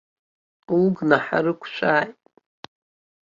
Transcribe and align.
Угәнаҳа 0.79 1.39
рықәшәааит! 1.43 2.19